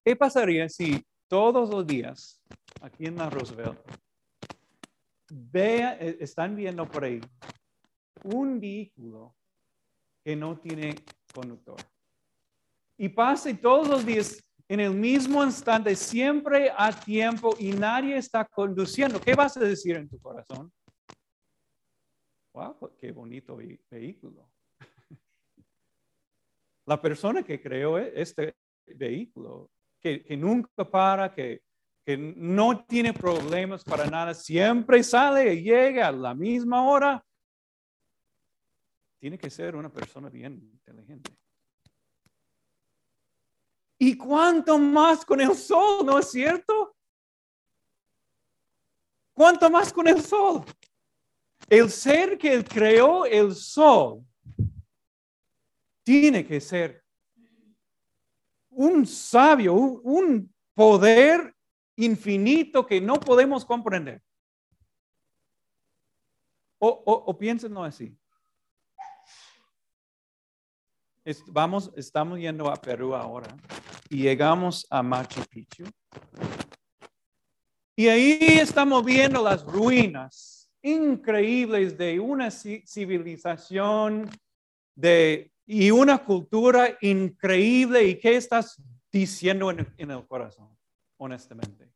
¿Qué 0.04 0.16
pasaría 0.16 0.70
si 0.70 1.06
todos 1.28 1.70
los 1.70 1.86
días 1.86 2.42
aquí 2.82 3.06
en 3.06 3.18
la 3.18 3.30
Roosevelt 3.30 3.80
vea, 5.30 5.98
eh, 6.00 6.18
están 6.22 6.56
viendo 6.56 6.88
por 6.88 7.04
ahí 7.04 7.20
un 8.24 8.60
vehículo 8.60 9.36
que 10.24 10.36
no 10.36 10.58
tiene 10.58 10.96
conductor? 11.34 11.76
Y 12.98 13.10
pase 13.10 13.54
todos 13.54 13.88
los 13.88 14.06
días 14.06 14.44
en 14.68 14.80
el 14.80 14.94
mismo 14.94 15.44
instante, 15.44 15.96
siempre 15.96 16.72
a 16.75 16.92
tiempo 16.92 17.56
y 17.58 17.72
nadie 17.72 18.18
está 18.18 18.44
conduciendo, 18.46 19.22
¿qué 19.22 19.34
vas 19.34 19.56
a 19.56 19.62
decir 19.62 19.96
en 19.96 20.10
tu 20.10 20.20
corazón? 20.20 20.72
Wow, 22.54 22.96
qué 23.00 23.12
bonito 23.12 23.58
vehículo. 23.89 24.50
La 26.86 27.01
persona 27.01 27.44
que 27.44 27.62
creó 27.62 27.98
este 27.98 28.56
vehículo, 28.86 29.70
que, 30.01 30.25
nunca 30.38 30.89
para, 30.89 31.34
que, 31.34 31.62
que 32.06 32.18
no 32.18 32.84
tiene 32.86 33.13
problemas 33.13 33.84
para 33.84 34.10
nada, 34.10 34.34
siempre 34.34 35.04
sale 35.04 35.54
y 35.54 35.63
llega 35.63 36.08
a 36.08 36.12
la 36.12 36.34
misma 36.34 36.84
hora, 36.84 37.24
tiene 39.20 39.38
que 39.38 39.50
ser 39.50 39.75
una 39.75 39.92
persona 39.92 40.30
bien 40.30 40.54
inteligente. 40.54 41.38
Y 44.00 44.16
cuánto 44.16 44.77
más 44.77 45.25
con 45.25 45.42
el 45.42 45.56
sol, 45.56 46.06
¿no 46.06 46.20
es 46.20 46.30
cierto? 46.30 46.96
¿Cuánto 49.34 49.70
más 49.70 49.92
con 49.92 50.08
el 50.08 50.22
sol? 50.22 50.63
El 51.70 51.89
ser 51.89 52.38
que 52.38 52.63
creó 52.63 53.25
el 53.25 53.54
sol 53.56 54.24
tiene 56.04 56.46
que 56.46 56.62
ser 56.62 57.04
un 58.70 59.06
sabio, 59.06 59.74
un 59.74 60.54
poder 60.74 61.56
infinito 61.96 62.86
que 62.86 63.01
no 63.01 63.20
podemos 63.20 63.66
comprender. 63.66 64.22
O, 66.80 66.88
o, 67.06 67.84
así. 67.84 68.16
Vamos, 71.48 71.92
estamos 71.96 72.40
yendo 72.40 72.70
a 72.70 72.76
Perú 72.76 73.14
ahora 73.14 73.56
y 74.10 74.22
llegamos 74.22 74.88
a 74.90 75.04
Machu 75.04 75.42
Picchu. 75.50 75.84
Y 77.96 78.08
ahí 78.08 78.38
estamos 78.42 79.04
viendo 79.04 79.44
las 79.44 79.64
ruinas 79.64 80.70
increíbles 80.82 81.98
de 81.98 82.20
una 82.20 82.50
civilización 82.52 84.30
de, 84.96 85.52
y 85.66 85.92
una 85.92 86.24
cultura 86.24 86.98
increíble. 87.02 88.04
¿Y 88.06 88.20
qué 88.20 88.38
estás 88.38 88.82
diciendo 89.12 89.72
en, 89.72 89.94
en 89.98 90.12
el 90.12 90.26
corazón, 90.28 90.78
honestamente? 91.18 91.92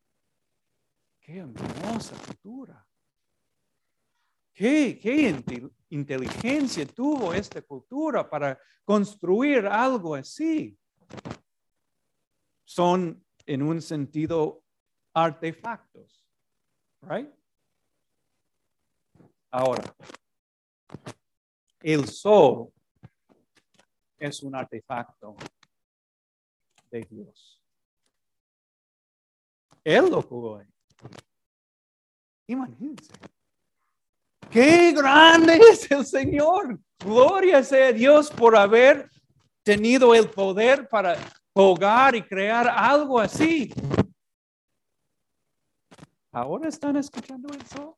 Qué 1.21 1.37
hermosa 1.37 2.15
cultura. 2.25 2.85
¿Qué, 4.61 5.43
inteligencia 5.89 6.85
tuvo 6.85 7.33
esta 7.33 7.63
cultura 7.63 8.29
para 8.29 8.59
construir 8.85 9.65
algo 9.65 10.13
así? 10.13 10.77
Son 12.63 13.25
en 13.47 13.63
un 13.63 13.81
sentido 13.81 14.63
artefactos, 15.15 16.23
right? 17.01 17.27
Ahora, 19.49 19.95
el 21.79 22.07
sol 22.07 22.71
es 24.19 24.43
un 24.43 24.53
artefacto 24.53 25.37
de 26.91 27.01
Dios. 27.09 27.59
Él 29.83 30.07
lo 30.11 30.21
jugó. 30.21 30.61
Imagínense. 32.45 33.11
Qué 34.51 34.91
grande 34.91 35.55
es 35.71 35.89
el 35.89 36.05
Señor. 36.05 36.77
Gloria 36.99 37.63
sea 37.63 37.93
Dios 37.93 38.29
por 38.29 38.57
haber 38.57 39.09
tenido 39.63 40.13
el 40.13 40.29
poder 40.29 40.89
para 40.89 41.15
jugar 41.53 42.15
y 42.15 42.21
crear 42.21 42.67
algo 42.67 43.17
así. 43.17 43.73
Ahora 46.33 46.67
están 46.67 46.97
escuchando 46.97 47.53
el 47.53 47.65
sol. 47.65 47.95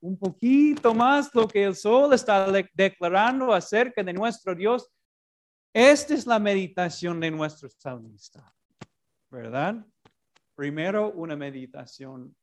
un 0.00 0.16
poquito 0.16 0.94
más 0.94 1.34
lo 1.34 1.46
que 1.46 1.64
el 1.64 1.74
sol 1.74 2.14
está 2.14 2.50
declarando 2.72 3.52
acerca 3.52 4.02
de 4.02 4.12
nuestro 4.14 4.54
Dios. 4.54 4.88
Esta 5.74 6.14
es 6.14 6.26
la 6.26 6.38
meditación 6.38 7.20
de 7.20 7.30
nuestro 7.30 7.68
salmista, 7.68 8.54
¿verdad? 9.30 9.84
Primero 10.54 11.10
una 11.12 11.36
meditación 11.36 12.34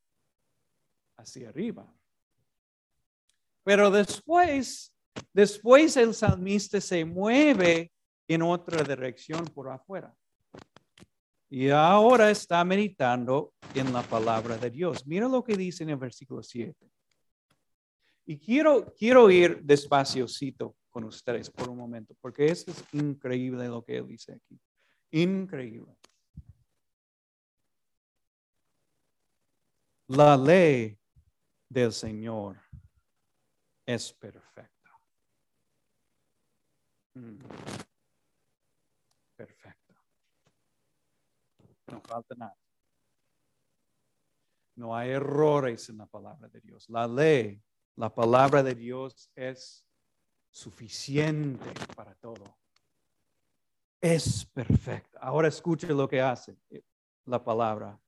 hacia 1.18 1.50
arriba. 1.50 1.92
Pero 3.66 3.90
después, 3.90 4.96
después 5.34 5.98
el 5.98 6.14
salmista 6.14 6.80
se 6.80 7.04
mueve 7.04 7.92
en 8.28 8.44
otra 8.44 8.84
dirección 8.84 9.44
por 9.46 9.70
afuera. 9.70 10.16
Y 11.50 11.70
ahora 11.70 12.30
está 12.30 12.64
meditando 12.64 13.54
en 13.74 13.92
la 13.92 14.04
palabra 14.04 14.56
de 14.58 14.70
Dios. 14.70 15.08
Mira 15.08 15.28
lo 15.28 15.44
que 15.44 15.58
dice 15.58 15.84
en 15.84 15.90
el 15.90 15.98
versículo 15.98 16.44
7. 16.44 16.76
Y 18.28 18.38
quiero, 18.38 18.94
quiero 18.94 19.32
ir 19.32 19.64
despaciocito 19.64 20.76
con 20.92 21.04
ustedes 21.06 21.50
por 21.50 21.68
un 21.68 21.78
momento, 21.78 22.16
porque 22.22 22.46
esto 22.46 22.70
es 22.70 22.84
increíble 22.94 23.68
lo 23.68 23.84
que 23.84 23.98
él 23.98 24.08
dice 24.08 24.34
aquí. 24.34 24.60
Increíble. 25.10 25.98
La 30.08 30.38
ley 30.38 31.00
del 31.68 31.92
Señor 31.92 32.65
es 33.86 34.14
perfecta. 34.14 34.92
Mm. 37.14 37.38
Perfecta. 39.36 39.96
No 41.88 42.02
falta 42.02 42.36
nada. 42.36 42.58
No 44.76 44.96
hay 44.96 45.12
errores 45.12 45.88
en 45.90 45.98
la 45.98 46.06
palabra 46.06 46.48
de 46.50 46.60
Dios. 46.60 46.90
La 46.90 47.08
ley, 47.08 47.62
la 47.96 48.14
palabra 48.14 48.62
de 48.62 48.76
Dios 48.76 49.30
es 49.36 49.88
suficiente 50.50 51.72
para 51.96 52.14
todo. 52.16 52.58
Es 54.02 54.46
perfecta. 54.46 55.20
Ahora 55.20 55.48
escuche 55.48 55.88
lo 55.88 56.08
que 56.08 56.22
hace 56.22 56.58
la 57.26 57.44
palabra. 57.44 58.00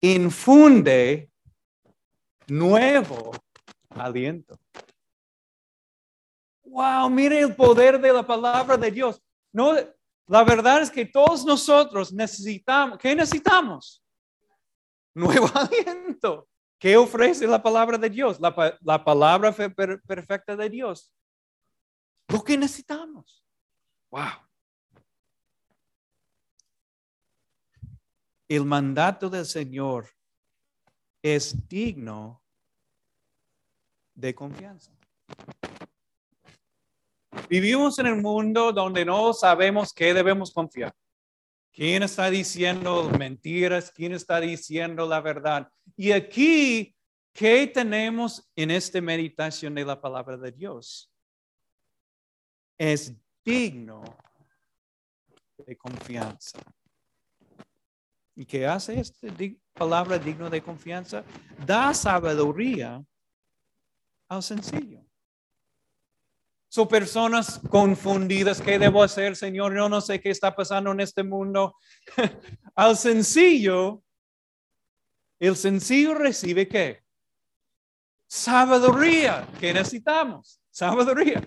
Infunde 0.00 1.30
nuevo 2.46 3.32
aliento. 4.00 4.58
Wow, 6.64 7.08
mire 7.08 7.40
el 7.40 7.54
poder 7.54 8.00
de 8.00 8.12
la 8.12 8.26
palabra 8.26 8.76
de 8.76 8.90
Dios. 8.90 9.22
No, 9.52 9.74
la 10.26 10.44
verdad 10.44 10.82
es 10.82 10.90
que 10.90 11.06
todos 11.06 11.44
nosotros 11.44 12.12
necesitamos, 12.12 12.98
¿qué 12.98 13.14
necesitamos? 13.14 14.02
Nuevo 15.14 15.48
aliento. 15.54 16.48
¿Qué 16.78 16.96
ofrece 16.96 17.46
la 17.46 17.60
palabra 17.60 17.98
de 17.98 18.08
Dios? 18.08 18.38
La, 18.38 18.78
la 18.82 19.02
palabra 19.04 19.50
perfecta 19.52 20.54
de 20.54 20.70
Dios. 20.70 21.12
Lo 22.28 22.44
que 22.44 22.56
necesitamos. 22.56 23.44
Wow. 24.10 24.46
El 28.46 28.64
mandato 28.64 29.28
del 29.28 29.44
Señor 29.44 30.08
es 31.22 31.68
digno 31.68 32.42
de 34.18 34.34
confianza. 34.34 34.90
Vivimos 37.48 37.98
en 38.00 38.08
un 38.08 38.20
mundo 38.20 38.72
donde 38.72 39.04
no 39.04 39.32
sabemos 39.32 39.92
qué 39.92 40.12
debemos 40.12 40.52
confiar. 40.52 40.92
¿Quién 41.72 42.02
está 42.02 42.28
diciendo 42.28 43.08
mentiras? 43.16 43.92
¿Quién 43.92 44.12
está 44.12 44.40
diciendo 44.40 45.06
la 45.06 45.20
verdad? 45.20 45.70
Y 45.96 46.10
aquí, 46.10 46.96
¿qué 47.32 47.68
tenemos 47.68 48.50
en 48.56 48.72
esta 48.72 49.00
meditación 49.00 49.76
de 49.76 49.84
la 49.84 50.00
palabra 50.00 50.36
de 50.36 50.50
Dios? 50.50 51.12
Es 52.76 53.14
digno 53.44 54.02
de 55.64 55.76
confianza. 55.76 56.58
¿Y 58.34 58.44
qué 58.44 58.66
hace 58.66 58.98
esta 58.98 59.28
palabra 59.74 60.18
digno 60.18 60.50
de 60.50 60.60
confianza? 60.60 61.24
Da 61.64 61.94
sabiduría 61.94 63.00
al 64.28 64.42
sencillo. 64.42 65.00
Son 66.68 66.86
personas 66.86 67.60
confundidas. 67.70 68.60
¿Qué 68.60 68.78
debo 68.78 69.02
hacer, 69.02 69.36
Señor? 69.36 69.74
Yo 69.74 69.88
no 69.88 70.00
sé 70.00 70.20
qué 70.20 70.30
está 70.30 70.54
pasando 70.54 70.92
en 70.92 71.00
este 71.00 71.22
mundo. 71.22 71.74
al 72.74 72.96
sencillo, 72.96 74.02
el 75.38 75.56
sencillo 75.56 76.14
recibe 76.14 76.68
qué? 76.68 77.02
Sabiduría 78.26 79.48
que 79.58 79.72
necesitamos. 79.72 80.60
Sabiduría. 80.70 81.42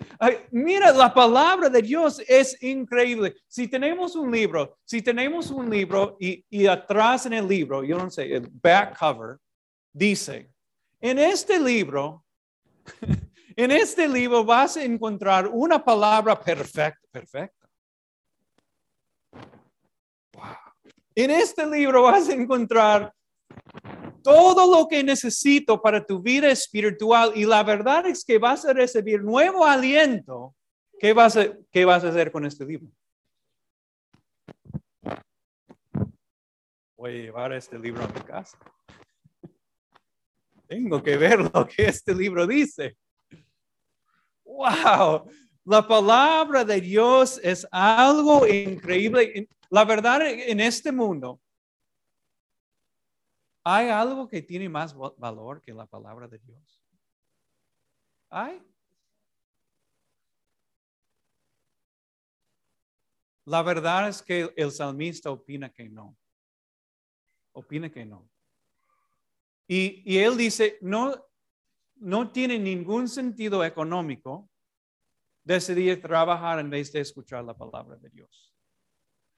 mira, 0.50 0.92
la 0.92 1.14
palabra 1.14 1.68
de 1.68 1.80
Dios 1.80 2.20
es 2.26 2.60
increíble. 2.62 3.36
Si 3.46 3.68
tenemos 3.68 4.16
un 4.16 4.30
libro, 4.30 4.76
si 4.84 5.00
tenemos 5.00 5.50
un 5.50 5.70
libro 5.70 6.16
y, 6.20 6.44
y 6.50 6.66
atrás 6.66 7.26
en 7.26 7.34
el 7.34 7.48
libro, 7.48 7.84
yo 7.84 7.96
no 7.96 8.10
sé, 8.10 8.34
el 8.34 8.48
back 8.50 8.98
cover, 8.98 9.38
dice, 9.92 10.52
en 11.00 11.18
este 11.18 11.58
libro 11.58 12.21
En 13.56 13.70
este 13.70 14.08
libro 14.08 14.44
vas 14.44 14.76
a 14.78 14.82
encontrar 14.82 15.46
una 15.46 15.84
palabra 15.84 16.40
perfecta, 16.40 16.98
perfecta. 17.10 17.68
En 21.14 21.30
este 21.30 21.66
libro 21.66 22.02
vas 22.02 22.30
a 22.30 22.32
encontrar 22.32 23.12
todo 24.22 24.70
lo 24.74 24.88
que 24.88 25.02
necesito 25.02 25.82
para 25.82 26.04
tu 26.04 26.22
vida 26.22 26.48
espiritual 26.48 27.32
y 27.34 27.44
la 27.44 27.62
verdad 27.62 28.06
es 28.06 28.24
que 28.24 28.38
vas 28.38 28.64
a 28.64 28.72
recibir 28.72 29.22
nuevo 29.22 29.66
aliento. 29.66 30.54
¿Qué 30.98 31.12
vas 31.12 31.36
a, 31.36 31.46
qué 31.70 31.84
vas 31.84 32.04
a 32.04 32.08
hacer 32.08 32.32
con 32.32 32.46
este 32.46 32.64
libro? 32.64 32.88
Voy 36.96 37.10
a 37.10 37.22
llevar 37.22 37.52
este 37.52 37.78
libro 37.78 38.04
a 38.04 38.08
mi 38.08 38.20
casa. 38.20 38.56
Tengo 40.72 41.02
que 41.02 41.18
ver 41.18 41.38
lo 41.38 41.68
que 41.68 41.84
este 41.84 42.14
libro 42.14 42.46
dice. 42.46 42.96
Wow, 44.42 45.30
la 45.66 45.86
palabra 45.86 46.64
de 46.64 46.80
Dios 46.80 47.38
es 47.42 47.68
algo 47.70 48.46
increíble. 48.46 49.50
La 49.68 49.84
verdad, 49.84 50.22
en 50.26 50.60
este 50.60 50.90
mundo, 50.90 51.38
¿hay 53.62 53.90
algo 53.90 54.26
que 54.26 54.40
tiene 54.40 54.66
más 54.70 54.96
valor 55.18 55.60
que 55.60 55.74
la 55.74 55.84
palabra 55.84 56.26
de 56.26 56.38
Dios? 56.38 56.82
¿Hay? 58.30 58.62
La 63.44 63.62
verdad 63.62 64.08
es 64.08 64.22
que 64.22 64.50
el 64.56 64.72
salmista 64.72 65.30
opina 65.30 65.68
que 65.70 65.90
no. 65.90 66.16
Opina 67.52 67.90
que 67.90 68.06
no. 68.06 68.31
Y, 69.74 70.18
él 70.18 70.36
dice, 70.36 70.76
no, 70.82 71.14
no 71.96 72.30
tiene 72.30 72.58
ningún 72.58 73.08
sentido 73.08 73.64
económico 73.64 74.50
decidir 75.42 76.02
trabajar 76.02 76.58
en 76.58 76.68
vez 76.68 76.92
de 76.92 77.00
escuchar 77.00 77.42
la 77.42 77.56
palabra 77.56 77.96
de 77.96 78.10
Dios. 78.10 78.54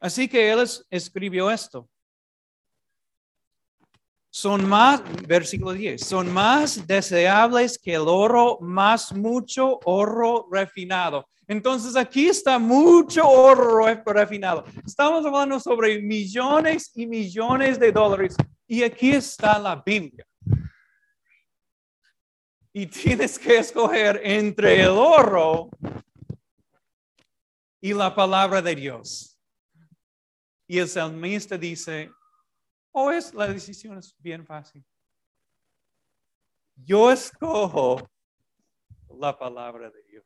Así 0.00 0.26
que 0.26 0.50
él 0.50 0.66
escribió 0.90 1.52
esto. 1.52 1.88
Son 4.28 4.68
más, 4.68 5.02
versículo 5.24 5.72
10, 5.72 6.04
son 6.04 6.32
más 6.32 6.84
deseables 6.84 7.78
que 7.78 7.94
el 7.94 8.08
oro, 8.08 8.58
más 8.60 9.12
mucho 9.12 9.78
oro 9.84 10.48
refinado. 10.50 11.28
Entonces 11.46 11.96
aquí 11.96 12.28
está 12.28 12.58
mucho 12.58 13.28
oro 13.28 13.86
refinado. 14.06 14.64
Estamos 14.84 15.24
hablando 15.26 15.60
sobre 15.60 16.00
millones 16.00 16.90
y 16.94 17.06
millones 17.06 17.78
de 17.78 17.92
dólares. 17.92 18.36
Y 18.66 18.82
aquí 18.82 19.10
está 19.10 19.58
la 19.58 19.82
Biblia 19.84 20.26
y 22.76 22.86
tienes 22.88 23.38
que 23.38 23.58
escoger 23.58 24.20
entre 24.24 24.82
el 24.82 24.88
oro 24.88 25.70
y 27.80 27.94
la 27.94 28.12
palabra 28.12 28.60
de 28.60 28.74
Dios. 28.74 29.38
Y 30.66 30.78
el 30.78 30.88
salmista 30.88 31.56
dice, 31.56 32.10
oh, 32.90 33.12
es, 33.12 33.32
la 33.32 33.46
decisión 33.46 33.96
es 33.98 34.16
bien 34.18 34.44
fácil. 34.44 34.84
Yo 36.74 37.12
escojo 37.12 38.10
la 39.20 39.38
palabra 39.38 39.88
de 39.88 40.02
Dios. 40.02 40.24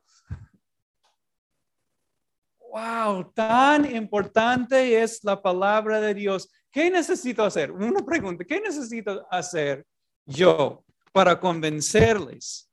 Wow, 2.71 3.33
tan 3.33 3.95
importante 3.95 5.03
es 5.03 5.25
la 5.25 5.41
palabra 5.41 6.01
de 6.01 6.15
Dios. 6.15 6.51
¿Qué 6.71 6.91
necesito 6.91 7.45
hacer? 7.45 7.73
Una 7.73 8.05
pregunta, 8.05 8.45
¿qué 8.45 8.61
necesito 8.61 9.27
hacer 9.31 9.87
yo 10.29 10.85
para 11.13 11.41
convencerles, 11.41 12.71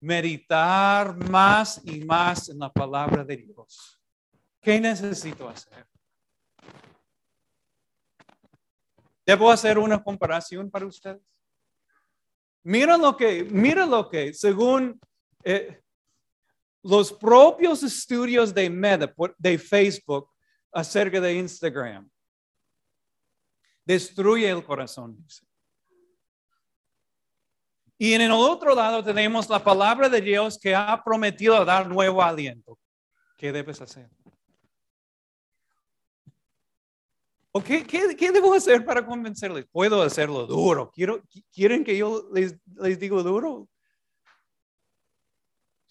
meditar 0.00 1.16
más 1.28 1.80
y 1.84 2.04
más 2.04 2.48
en 2.48 2.58
la 2.58 2.72
palabra 2.72 3.24
de 3.24 3.36
Dios. 3.36 4.00
¿Qué 4.60 4.80
necesito 4.80 5.48
hacer? 5.48 5.86
¿Debo 9.24 9.50
hacer 9.50 9.78
una 9.78 10.02
comparación 10.02 10.70
para 10.70 10.86
ustedes? 10.86 11.22
Mira 12.64 12.96
lo 12.96 13.16
que, 13.16 13.44
mira 13.44 13.86
lo 13.86 14.08
que, 14.08 14.32
según 14.32 15.00
eh, 15.44 15.81
los 16.82 17.12
propios 17.12 17.82
estudios 17.82 18.52
de 18.52 18.68
Meta, 18.68 19.12
de 19.38 19.58
Facebook, 19.58 20.28
acerca 20.72 21.20
de 21.20 21.34
Instagram, 21.34 22.10
destruye 23.84 24.48
el 24.48 24.64
corazón, 24.64 25.16
dice. 25.22 25.44
Y 27.98 28.14
en 28.14 28.22
el 28.22 28.32
otro 28.32 28.74
lado 28.74 29.04
tenemos 29.04 29.48
la 29.48 29.62
palabra 29.62 30.08
de 30.08 30.20
Dios 30.20 30.58
que 30.58 30.74
ha 30.74 31.00
prometido 31.04 31.64
dar 31.64 31.88
nuevo 31.88 32.20
aliento. 32.20 32.76
¿Qué 33.36 33.52
debes 33.52 33.80
hacer? 33.80 34.10
¿O 37.52 37.62
qué, 37.62 37.84
debo 38.32 38.54
hacer 38.54 38.84
para 38.84 39.06
convencerles? 39.06 39.66
Puedo 39.70 40.02
hacerlo 40.02 40.46
duro. 40.46 40.90
Quiero, 40.90 41.22
¿Quieren 41.52 41.84
que 41.84 41.96
yo 41.96 42.28
les, 42.32 42.56
les 42.76 42.98
diga 42.98 43.22
duro? 43.22 43.68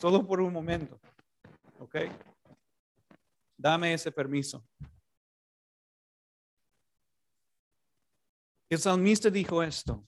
Solo 0.02 0.26
por 0.26 0.42
un 0.42 0.52
momento. 0.52 1.00
¿Ok? 1.78 1.96
Dame 3.56 3.94
ese 3.94 4.12
permiso. 4.12 4.68
El 8.68 8.80
salmista 8.80 9.30
dijo 9.30 9.62
esto. 9.62 10.04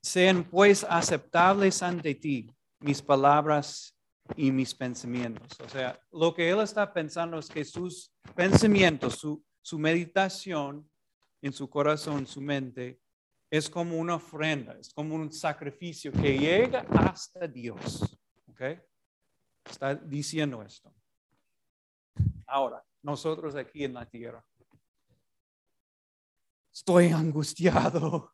Sean 0.00 0.42
pues 0.42 0.86
aceptables 0.88 1.82
ante 1.82 2.14
ti 2.14 2.50
mis 2.80 3.02
palabras 3.02 3.94
y 4.34 4.50
mis 4.50 4.74
pensamientos. 4.74 5.60
O 5.60 5.68
sea, 5.68 6.00
lo 6.12 6.32
que 6.32 6.48
él 6.48 6.60
está 6.60 6.94
pensando 6.94 7.38
es 7.38 7.50
que 7.50 7.62
sus 7.66 8.10
pensamientos, 8.34 9.16
su, 9.16 9.44
su 9.60 9.78
meditación 9.78 10.90
en 11.42 11.52
su 11.52 11.68
corazón, 11.68 12.26
su 12.26 12.40
mente, 12.40 13.01
es 13.52 13.68
como 13.68 13.98
una 13.98 14.14
ofrenda, 14.14 14.78
es 14.78 14.94
como 14.94 15.14
un 15.14 15.30
sacrificio 15.30 16.10
que 16.10 16.38
llega 16.38 16.86
hasta 16.88 17.46
Dios. 17.46 18.18
¿Ok? 18.46 18.62
Está 19.68 19.94
diciendo 19.94 20.62
esto. 20.62 20.90
Ahora, 22.46 22.82
nosotros 23.02 23.54
aquí 23.54 23.84
en 23.84 23.92
la 23.92 24.08
tierra, 24.08 24.42
estoy 26.72 27.08
angustiado, 27.08 28.32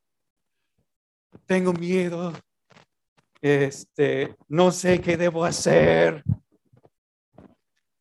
tengo 1.46 1.72
miedo, 1.72 2.32
este, 3.40 4.36
no 4.46 4.70
sé 4.70 5.00
qué 5.00 5.16
debo 5.16 5.44
hacer. 5.44 6.22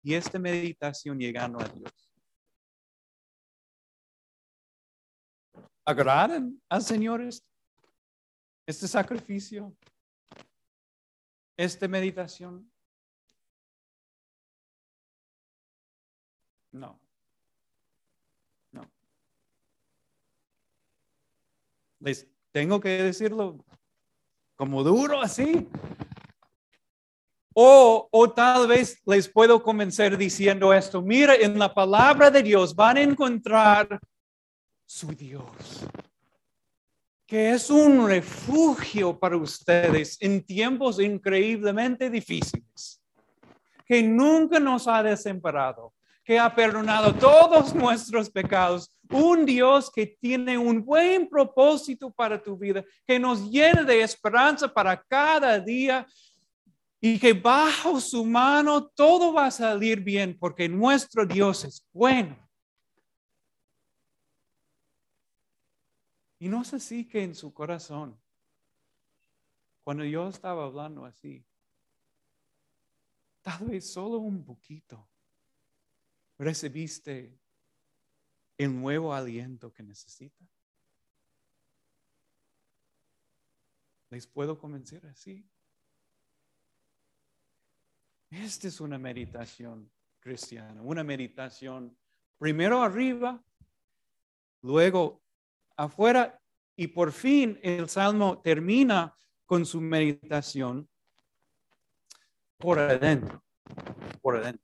Y 0.03 0.13
esta 0.13 0.38
meditación 0.38 1.17
llegando 1.17 1.60
a 1.60 1.67
Dios. 1.67 2.07
¿Agradan 5.88 6.62
al 6.67 6.82
Señor 6.82 7.21
este 8.65 8.88
sacrificio? 8.89 9.73
¿Esta 11.56 11.88
meditación? 11.88 12.69
No. 16.73 17.00
No. 18.73 18.82
Les 22.02 22.28
tengo 22.52 22.82
que 22.82 22.89
decirlo 23.04 23.63
como 24.58 24.84
duro 24.84 25.21
así. 25.21 25.69
O, 27.54 28.10
o, 28.12 28.34
tal 28.34 28.67
vez 28.67 29.02
les 29.06 29.30
puedo 29.30 29.63
convencer 29.63 30.17
diciendo 30.17 30.73
esto, 30.73 31.02
mira, 31.02 31.34
en 31.34 31.58
la 31.58 31.73
palabra 31.73 32.30
de 32.30 32.43
Dios 32.43 32.76
van 32.76 32.97
a 32.97 33.02
encontrar 33.02 34.02
su 34.88 35.08
Dios, 35.08 35.86
que 37.26 37.52
es 37.52 37.69
un 37.69 38.08
refugio 38.08 39.19
para 39.19 39.36
ustedes 39.36 40.17
en 40.21 40.41
tiempos 40.41 41.00
increíblemente 41.02 42.10
difíciles, 42.10 43.04
que 43.86 44.02
nunca 44.02 44.62
nos 44.62 44.88
ha 44.88 45.04
desemparado, 45.04 45.93
que 46.23 46.39
ha 46.39 46.56
perdonado 46.56 47.13
todos 47.13 47.76
nuestros 47.76 48.30
pecados, 48.30 48.89
un 49.10 49.45
Dios 49.45 49.91
que 49.91 50.08
tiene 50.08 50.58
un 50.58 50.84
buen 50.84 51.30
propósito 51.30 52.10
para 52.10 52.41
tu 52.41 52.58
vida, 52.58 52.84
que 53.06 53.19
nos 53.19 53.52
llena 53.52 53.84
de 53.84 54.02
esperanza 54.02 54.73
para 54.73 55.02
cada 55.04 55.60
día 55.60 56.08
y 57.02 57.19
que 57.19 57.34
bajo 57.34 58.00
su 58.00 58.23
mano 58.23 58.88
todo 58.88 59.34
va 59.34 59.47
a 59.47 59.52
salir 59.52 60.00
bien 60.00 60.38
porque 60.39 60.69
nuestro 60.69 61.26
Dios 61.26 61.65
es 61.65 61.86
bueno. 61.91 62.46
Y 66.39 66.50
no 66.50 66.62
es 66.62 66.73
así 66.73 67.06
que 67.06 67.23
en 67.23 67.34
su 67.34 67.54
corazón, 67.54 68.19
cuando 69.84 70.04
yo 70.04 70.28
estaba 70.28 70.65
hablando 70.65 71.06
así, 71.06 71.43
tal 73.41 73.65
vez 73.65 73.91
solo 73.91 74.17
un 74.17 74.43
poquito, 74.43 75.08
recibiste 76.38 77.39
el 78.58 78.80
nuevo 78.80 79.13
aliento 79.13 79.71
que 79.71 79.84
necesita. 79.84 80.45
¿Les 84.10 84.28
puedo 84.28 84.58
convencer 84.58 85.06
así? 85.08 85.45
Esta 88.30 88.67
es 88.67 88.80
una 88.80 88.97
meditación 88.97 89.89
cristiana, 90.19 90.82
una 90.82 91.04
meditación 91.04 91.97
primero 92.38 92.82
arriba, 92.82 93.41
luego 94.62 95.21
afuera 95.77 96.39
y 96.75 96.87
por 96.87 97.11
fin 97.11 97.59
el 97.63 97.87
salmo 97.87 98.41
termina 98.41 99.15
con 99.45 99.65
su 99.65 99.79
meditación 99.79 100.89
por 102.57 102.79
adentro, 102.79 103.43
por 104.21 104.37
adentro. 104.37 104.63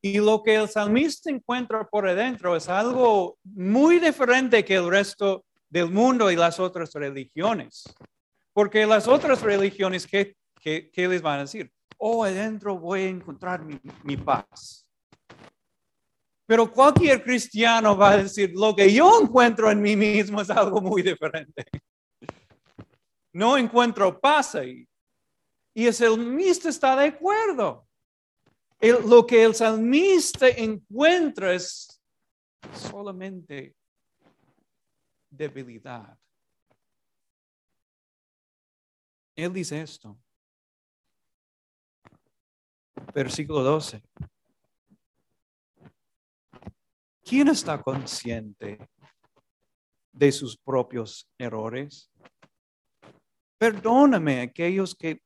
Y 0.00 0.18
lo 0.18 0.42
que 0.42 0.54
el 0.54 0.68
salmista 0.68 1.30
encuentra 1.30 1.84
por 1.84 2.08
adentro 2.08 2.54
es 2.56 2.68
algo 2.68 3.36
muy 3.42 3.98
diferente 3.98 4.64
que 4.64 4.76
el 4.76 4.88
resto 4.88 5.44
del 5.68 5.90
mundo 5.90 6.30
y 6.30 6.36
las 6.36 6.60
otras 6.60 6.92
religiones. 6.94 7.84
Porque 8.52 8.86
las 8.86 9.06
otras 9.08 9.42
religiones, 9.42 10.06
¿qué, 10.06 10.36
qué, 10.60 10.90
les 11.08 11.20
van 11.20 11.40
a 11.40 11.42
decir? 11.42 11.70
Oh, 11.96 12.24
adentro 12.24 12.78
voy 12.78 13.02
a 13.02 13.08
encontrar 13.08 13.64
mi, 13.64 13.78
mi 14.04 14.16
paz. 14.16 14.87
Pero 16.48 16.72
cualquier 16.72 17.22
cristiano 17.22 17.94
va 17.94 18.12
a 18.12 18.22
decir, 18.22 18.52
lo 18.54 18.74
que 18.74 18.90
yo 18.90 19.20
encuentro 19.20 19.70
en 19.70 19.82
mí 19.82 19.94
mismo 19.94 20.40
es 20.40 20.48
algo 20.48 20.80
muy 20.80 21.02
diferente. 21.02 21.66
No 23.34 23.58
encuentro 23.58 24.18
paz 24.18 24.54
ahí. 24.54 24.88
Y 25.74 25.86
el 25.86 25.92
salmista 25.92 26.70
está 26.70 26.96
de 26.96 27.08
acuerdo 27.08 27.86
lo 28.80 29.26
que 29.26 29.42
el 29.42 29.54
salmista 29.54 30.48
encuentra 30.48 31.52
es 31.52 32.00
solamente 32.72 33.74
debilidad. 35.30 36.16
Él 39.34 39.52
dice 39.52 39.82
esto. 39.82 40.18
Versículo 43.14 43.62
12. 43.62 44.02
¿Quién 47.28 47.48
está 47.48 47.82
consciente 47.82 48.78
de 50.12 50.32
sus 50.32 50.56
propios 50.56 51.28
errores? 51.36 52.10
Perdóname 53.58 54.40
aquellos 54.40 54.94
que 54.94 55.20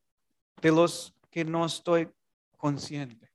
de 0.61 0.71
los 0.71 1.15
que 1.31 1.45
no 1.45 1.65
estoy 1.65 2.09
consciente. 2.57 3.29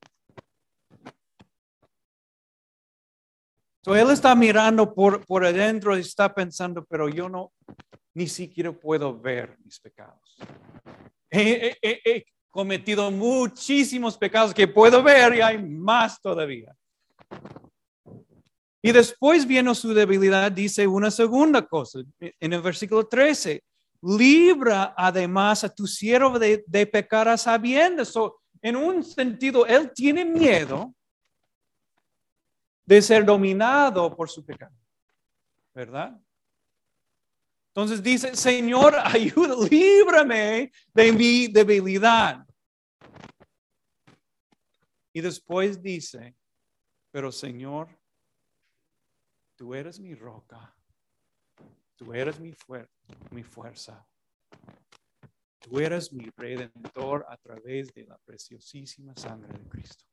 él 3.87 4.11
está 4.11 4.35
mirando 4.35 4.95
por, 4.95 5.25
por 5.25 5.47
adentro 5.47 5.97
y 5.97 6.01
está 6.01 6.35
pensando, 6.35 6.85
pero 6.85 7.09
yo 7.09 7.27
no, 7.27 7.55
ni 8.13 8.29
siquiera 8.29 8.71
puedo 8.71 9.19
ver 9.19 9.57
mis 9.65 9.81
pecados. 9.81 10.37
He, 11.31 12.27
cometido 12.51 13.11
muchísimos 13.11 14.19
pecados 14.19 14.53
que 14.53 14.69
puedo 14.69 15.03
ver 15.03 15.37
y 15.37 15.41
hay 15.41 15.57
más 15.57 16.21
todavía. 16.21 16.75
Y 18.89 18.93
después 18.93 19.47
viendo 19.47 19.75
su 19.75 19.93
debilidad, 19.93 20.51
dice 20.51 20.87
una 20.87 21.11
segunda 21.11 21.61
cosa 21.67 21.99
en 22.19 22.53
el 22.55 22.63
versículo 22.63 23.07
13. 23.07 23.63
Libra 24.01 24.95
además 24.97 25.63
a 25.63 25.69
tu 25.69 25.87
siervo 25.87 26.39
de, 26.39 26.65
de 26.67 26.87
pecar 26.87 27.29
a 27.29 27.37
sabiendas. 27.37 28.15
en 28.63 28.77
un 28.77 29.05
sentido, 29.05 29.67
él 29.67 29.93
tiene 29.95 30.25
miedo 30.25 30.95
de 32.87 33.03
ser 33.03 33.27
dominado 33.27 34.17
por 34.17 34.31
su 34.31 34.43
pecado. 34.43 34.75
¿Verdad? 35.75 36.19
Entonces 37.67 38.03
dice, 38.03 38.35
Señor, 38.35 38.95
ayuda, 39.05 39.55
líbrame 39.69 40.73
de 40.95 41.13
mi 41.13 41.49
debilidad. 41.49 42.43
Y 45.13 45.21
después 45.21 45.83
dice, 45.83 46.35
pero 47.11 47.31
Señor, 47.31 47.98
tú 49.59 49.75
eres 49.75 49.99
mi 50.01 50.15
roca, 50.15 50.75
Tú 51.97 52.15
eres 52.15 52.39
mi, 52.39 52.53
fuer- 52.53 52.89
mi 53.33 53.43
fuerza. 53.43 54.07
Tú 55.59 55.81
eres 55.81 56.13
mi 56.13 56.31
redentor 56.37 57.27
a 57.29 57.37
través 57.37 57.93
de 57.93 58.07
la 58.07 58.17
preciosísima 58.19 59.17
sangre 59.17 59.59
de 59.59 59.69
Cristo. 59.69 60.05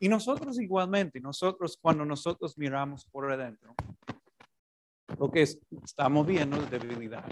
Y 0.00 0.08
nosotros 0.08 0.58
igualmente, 0.58 1.20
nosotros 1.20 1.76
cuando 1.76 2.06
nosotros 2.06 2.56
miramos 2.56 3.04
por 3.04 3.30
adentro, 3.30 3.74
lo 5.18 5.30
que 5.30 5.42
es- 5.42 5.58
estamos 5.84 6.26
viendo 6.26 6.56
es 6.56 6.70
debilidad. 6.70 7.30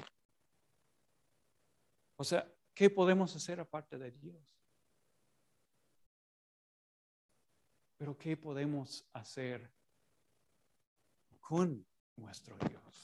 O 2.16 2.24
sea, 2.24 2.46
¿qué 2.74 2.90
podemos 2.90 3.35
hacer 3.35 3.61
aparte 3.61 3.96
de 3.96 4.11
Dios? 4.11 4.63
Pero 8.04 8.18
¿qué 8.18 8.36
podemos 8.36 9.02
hacer 9.14 9.72
con 11.40 11.86
nuestro 12.16 12.54
Dios? 12.68 13.02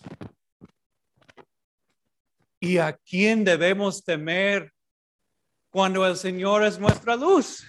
¿Y 2.61 2.77
a 2.77 2.93
quién 2.93 3.43
debemos 3.43 4.05
temer 4.05 4.71
cuando 5.71 6.07
el 6.07 6.19
Señor 6.19 6.65
es 6.65 6.79
nuestra 6.79 7.17
luz? 7.17 7.65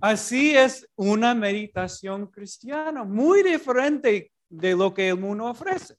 Así 0.00 0.56
es 0.56 0.88
una 0.94 1.34
meditación 1.34 2.28
cristiana, 2.28 3.02
muy 3.02 3.42
diferente 3.42 4.30
de 4.48 4.76
lo 4.76 4.94
que 4.94 5.08
el 5.08 5.18
mundo 5.18 5.46
ofrece. 5.46 5.96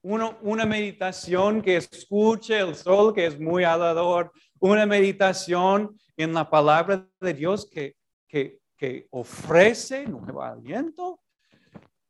Uno- 0.00 0.38
una 0.42 0.64
meditación 0.64 1.60
que 1.60 1.78
escuche 1.78 2.60
el 2.60 2.76
sol, 2.76 3.12
que 3.12 3.26
es 3.26 3.36
muy 3.36 3.64
alador, 3.64 4.30
una 4.60 4.86
meditación 4.86 5.98
en 6.16 6.32
la 6.32 6.48
palabra 6.48 7.04
de 7.20 7.34
Dios 7.34 7.68
que, 7.68 7.96
que, 8.26 8.60
que 8.76 9.06
ofrece 9.10 10.06
nuevo 10.06 10.42
aliento 10.42 11.20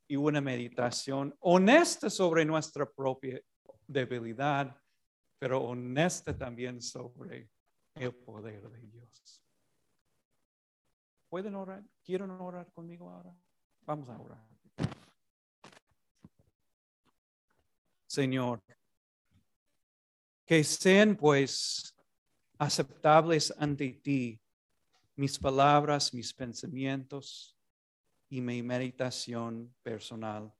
y 0.06 0.16
una 0.16 0.40
meditación 0.40 1.34
honesta 1.40 2.10
sobre 2.10 2.44
nuestra 2.44 2.88
propia 2.90 3.40
debilidad, 3.86 4.76
pero 5.38 5.62
honesta 5.62 6.36
también 6.36 6.80
sobre 6.80 7.50
el 7.94 8.14
poder 8.14 8.68
de 8.70 8.80
Dios. 8.80 9.42
¿Pueden 11.28 11.54
orar? 11.54 11.82
¿Quieren 12.04 12.30
orar 12.30 12.70
conmigo 12.72 13.10
ahora? 13.10 13.34
Vamos 13.82 14.08
a 14.08 14.18
orar. 14.18 14.44
Señor, 18.06 18.62
que 20.46 20.62
sean 20.62 21.16
pues 21.16 21.94
aceptables 22.58 23.52
ante 23.58 23.94
ti 23.94 24.40
mis 25.16 25.38
palabras, 25.38 26.12
mis 26.12 26.32
pensamientos 26.32 27.56
y 28.28 28.40
mi 28.40 28.62
meditación 28.62 29.74
personal. 29.82 30.52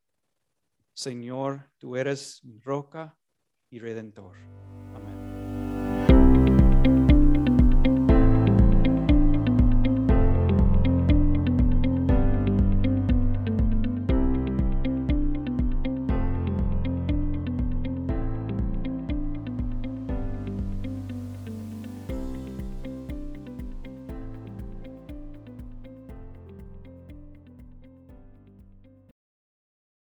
Señor, 0.92 1.70
tú 1.78 1.96
eres 1.96 2.44
mi 2.44 2.60
roca 2.60 3.18
y 3.70 3.80
redentor. 3.80 4.36
Amén. 4.94 5.13